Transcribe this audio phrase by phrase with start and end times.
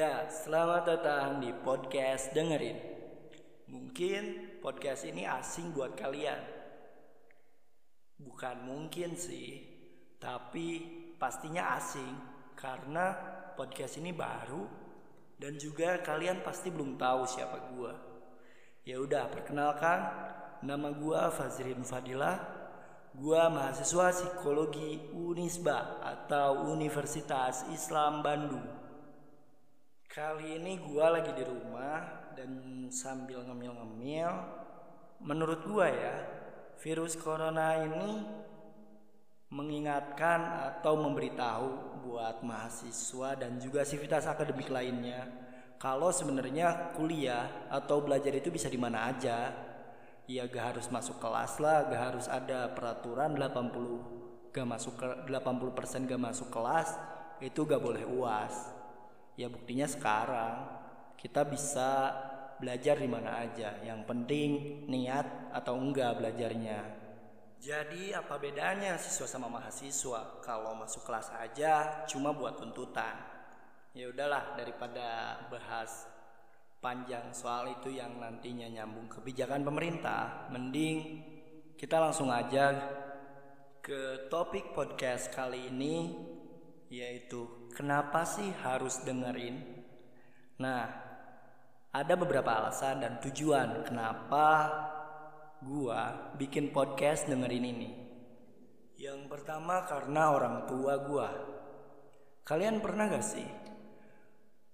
[0.00, 2.80] Ya, selamat datang di podcast dengerin.
[3.68, 6.40] Mungkin podcast ini asing buat kalian.
[8.16, 9.60] Bukan mungkin sih,
[10.16, 10.80] tapi
[11.20, 12.16] pastinya asing
[12.56, 13.12] karena
[13.52, 14.64] podcast ini baru
[15.36, 17.92] dan juga kalian pasti belum tahu siapa gua.
[18.88, 20.00] Ya udah, perkenalkan
[20.64, 22.40] nama gua Fazrin Fadilah.
[23.12, 28.79] Gua mahasiswa psikologi Unisba atau Universitas Islam Bandung.
[30.10, 32.50] Kali ini gua lagi di rumah dan
[32.90, 34.26] sambil ngemil-ngemil.
[35.22, 36.26] Menurut gua ya,
[36.82, 38.18] virus corona ini
[39.54, 45.30] mengingatkan atau memberitahu buat mahasiswa dan juga sivitas akademik lainnya
[45.78, 49.54] kalau sebenarnya kuliah atau belajar itu bisa di mana aja.
[50.26, 56.10] Ya gak harus masuk kelas lah, gak harus ada peraturan 80 gak masuk ke 80%
[56.10, 56.98] gak masuk kelas
[57.38, 58.79] itu gak boleh uas.
[59.40, 60.68] Ya buktinya sekarang
[61.16, 62.12] kita bisa
[62.60, 63.72] belajar di mana aja.
[63.80, 64.50] Yang penting
[64.84, 67.00] niat atau enggak belajarnya.
[67.56, 70.44] Jadi apa bedanya siswa sama mahasiswa?
[70.44, 73.16] Kalau masuk kelas aja cuma buat tuntutan.
[73.96, 76.04] Ya udahlah daripada bahas
[76.84, 81.24] panjang soal itu yang nantinya nyambung kebijakan pemerintah, mending
[81.80, 82.76] kita langsung aja
[83.80, 86.28] ke topik podcast kali ini
[86.90, 89.62] yaitu kenapa sih harus dengerin?
[90.58, 90.90] Nah,
[91.94, 94.46] ada beberapa alasan dan tujuan kenapa
[95.62, 97.90] gua bikin podcast dengerin ini.
[98.98, 101.30] Yang pertama karena orang tua gua.
[102.42, 103.48] Kalian pernah gak sih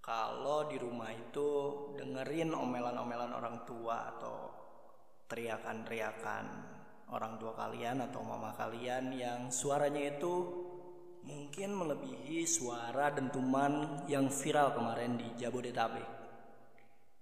[0.00, 1.48] kalau di rumah itu
[1.98, 4.48] dengerin omelan-omelan orang tua atau
[5.26, 6.44] teriakan-teriakan
[7.10, 10.65] orang tua kalian atau mama kalian yang suaranya itu
[11.26, 16.06] mungkin melebihi suara dentuman yang viral kemarin di Jabodetabek.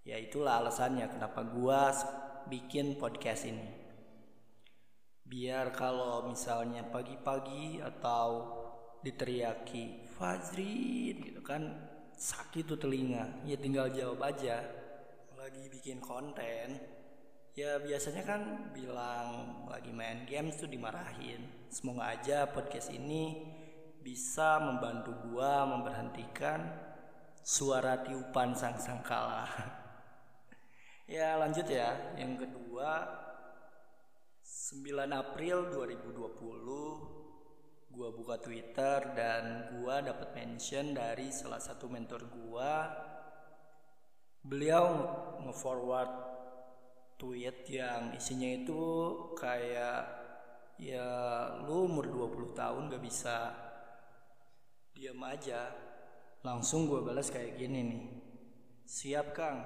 [0.05, 1.91] Ya itulah alasannya kenapa gua
[2.47, 3.65] bikin podcast ini.
[5.25, 8.61] Biar kalau misalnya pagi-pagi atau
[9.01, 11.69] diteriaki Fazrin gitu kan
[12.17, 14.65] sakit tuh telinga ya tinggal jawab aja
[15.37, 16.81] lagi bikin konten
[17.53, 23.45] ya biasanya kan bilang lagi main games tuh dimarahin semoga aja podcast ini
[24.05, 26.61] bisa membantu gua memberhentikan
[27.41, 29.49] suara tiupan sang sangkala
[31.17, 32.13] ya lanjut ya.
[32.21, 33.09] Yang kedua
[34.45, 37.25] 9 April 2020
[37.95, 42.93] gua buka Twitter dan gua dapat mention dari salah satu mentor gua.
[44.45, 44.85] Beliau
[45.49, 46.13] nge-forward
[47.17, 48.83] tweet yang isinya itu
[49.39, 50.03] kayak
[50.77, 51.07] ya
[51.65, 53.55] lu umur 20 tahun gak bisa
[54.95, 55.75] diam aja.
[56.47, 58.05] Langsung gua balas kayak gini nih.
[58.87, 59.59] Siap kang.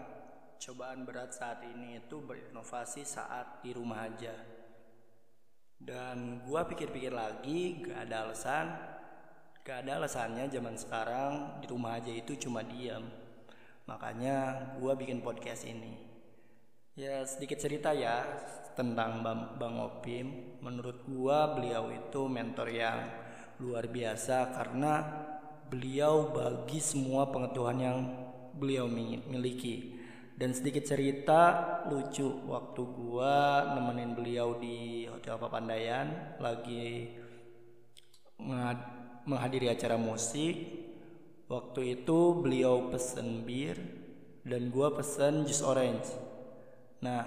[0.58, 4.34] Cobaan berat saat ini itu berinovasi saat di rumah aja.
[5.78, 8.66] Dan gua pikir-pikir lagi gak ada alasan.
[9.62, 13.04] Gak ada alasannya zaman sekarang di rumah aja itu cuma diam.
[13.84, 16.08] Makanya gua bikin podcast ini.
[16.98, 18.24] Ya sedikit cerita ya
[18.74, 20.56] tentang Bang, Bang Opim.
[20.64, 23.28] Menurut gua beliau itu mentor yang
[23.58, 25.02] luar biasa Karena
[25.68, 27.98] beliau bagi semua pengetahuan yang
[28.56, 29.98] beliau miliki.
[30.38, 31.42] Dan sedikit cerita
[31.90, 37.10] lucu waktu gua nemenin beliau di Hotel Papandayan lagi
[39.26, 40.86] menghadiri acara musik.
[41.50, 43.76] Waktu itu beliau pesen bir
[44.46, 46.06] dan gua pesen jus orange.
[47.02, 47.26] Nah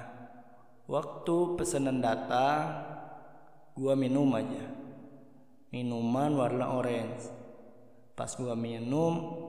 [0.88, 2.88] waktu pesanan datang
[3.75, 4.81] gua minum aja
[5.72, 7.32] minuman warna orange.
[8.14, 9.40] Pas gua minum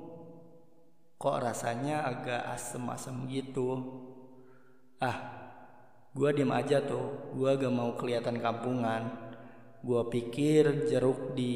[1.19, 3.83] kok rasanya agak asem-asem gitu.
[5.03, 5.19] Ah
[6.15, 7.35] gua diem aja tuh.
[7.35, 9.35] Gua gak mau kelihatan kampungan.
[9.83, 11.55] Gua pikir jeruk di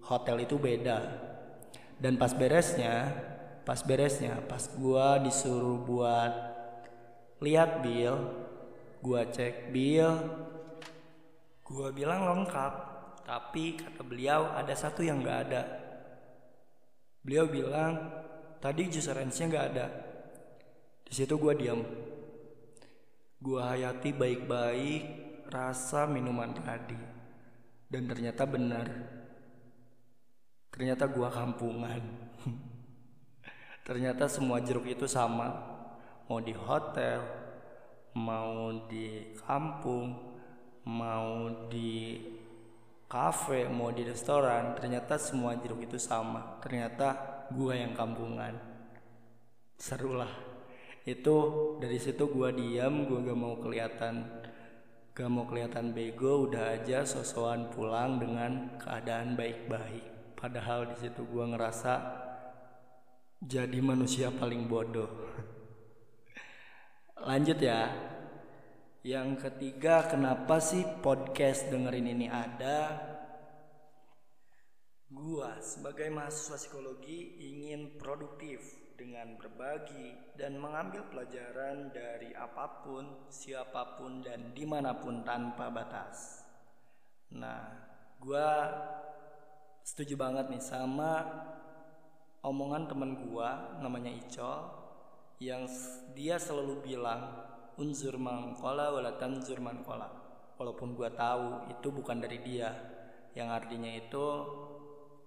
[0.00, 0.98] hotel itu beda.
[2.00, 3.12] Dan pas beresnya
[3.66, 6.30] pas beresnya pas gua disuruh buat
[7.42, 8.14] lihat bill
[9.02, 10.14] gua cek bill
[11.66, 12.95] gua bilang lengkap
[13.26, 15.62] tapi kata beliau ada satu yang gak ada.
[17.26, 17.98] Beliau bilang
[18.62, 19.86] tadi jus orange-nya nggak ada.
[21.02, 21.82] Di situ gue diam.
[23.42, 25.02] Gue hayati baik-baik
[25.50, 26.94] rasa minuman tadi.
[27.90, 28.86] Dan ternyata benar.
[30.70, 32.02] Ternyata gue kampungan.
[33.86, 35.50] Ternyata semua jeruk itu sama.
[36.30, 37.46] Mau di hotel
[38.16, 40.14] mau di kampung
[40.88, 42.16] mau di
[43.06, 46.58] kafe mau di restoran ternyata semua jeruk itu sama.
[46.58, 47.14] Ternyata
[47.54, 48.54] gua yang kampungan.
[49.78, 50.30] Seru lah.
[51.06, 54.26] Itu dari situ gua diam gua gak mau kelihatan
[55.16, 60.34] gak mau kelihatan bego udah aja sosokan pulang dengan keadaan baik-baik.
[60.34, 61.94] Padahal di situ gua ngerasa
[63.38, 65.08] jadi manusia paling bodoh.
[67.28, 67.86] Lanjut ya
[69.06, 72.98] yang ketiga kenapa sih podcast dengerin ini ada
[75.06, 78.66] gua sebagai mahasiswa psikologi ingin produktif
[78.98, 85.70] dengan berbagi dan mengambil pelajaran dari apa pun, siapa pun, dan di mana pun tanpa
[85.70, 86.42] batas.
[87.30, 87.62] Nah,
[88.18, 88.50] gue
[89.86, 91.22] setuju banget nih sama
[92.42, 93.50] omongan temen gue
[93.84, 94.54] namanya Ico
[95.38, 95.68] yang
[96.16, 97.45] dia selalu bilang
[97.76, 100.08] unzur mangkola walatan zur mangkola
[100.56, 102.72] walaupun gue tahu itu bukan dari dia
[103.36, 104.26] yang artinya itu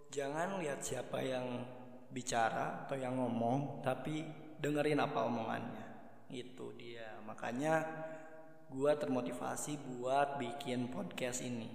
[0.10, 1.62] jangan lihat siapa yang
[2.10, 4.26] bicara atau yang ngomong tapi
[4.60, 5.86] dengerin apa omongannya.
[6.30, 7.22] Itu dia.
[7.26, 7.86] Makanya
[8.70, 11.70] gue termotivasi buat bikin podcast ini.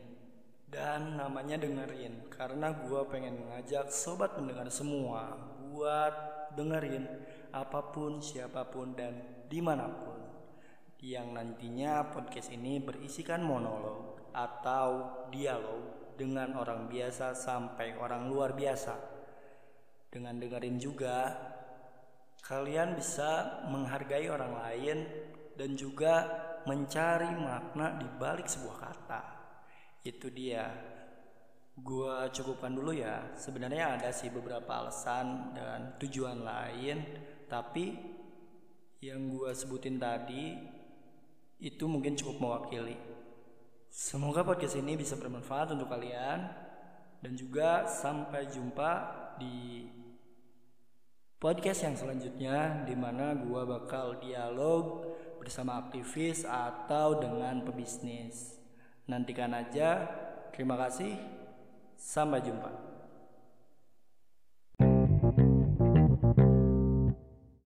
[0.66, 5.38] Dan namanya dengerin karena gue pengen ngajak sobat pendengar semua
[5.70, 6.14] buat
[6.58, 7.06] dengerin
[7.54, 10.13] apa pun siapa pun dan di mana pun
[11.02, 19.14] yang nantinya podcast ini berisikan monolog atau dialog dengan orang biasa sampai orang luar biasa
[20.14, 21.34] dengan dengerin juga
[22.46, 24.98] kalian bisa menghargai orang lain
[25.58, 26.28] dan juga
[26.68, 29.22] mencari makna di balik sebuah kata.
[30.04, 30.70] Itu dia.
[31.74, 33.34] Gua cukupkan dulu ya.
[33.34, 37.02] Sebenarnya ada sih beberapa alasan dan tujuan lain,
[37.50, 37.98] tapi
[39.02, 40.54] yang gua sebutin tadi
[41.58, 42.96] itu mungkin cukup mewakili.
[43.90, 46.50] Semoga podcast ini bisa bermanfaat untuk kalian
[47.22, 48.90] dan juga sampai jumpa
[49.38, 49.86] di
[51.38, 58.56] podcast yang selanjutnya di mana gua bakal dialog bersama aktivis atau dengan pebisnis.
[59.04, 60.08] Nantikan aja.
[60.50, 61.14] Terima kasih.
[61.94, 62.93] Sampai jumpa.